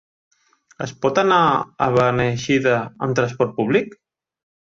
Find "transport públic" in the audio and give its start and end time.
3.21-3.95